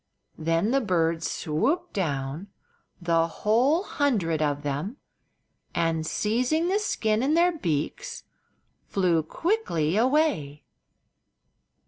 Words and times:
Then 0.39 0.71
the 0.71 0.81
birds 0.81 1.29
swooped 1.29 1.93
down—the 1.93 3.27
whole 3.27 3.83
hundred 3.83 4.41
of 4.41 4.63
them—and 4.63 6.07
seizing 6.07 6.69
the 6.69 6.79
skin 6.79 7.21
in 7.21 7.35
their 7.35 7.51
beaks 7.55 8.23
flew 8.87 9.21
quickly 9.21 9.97
away. 9.97 10.63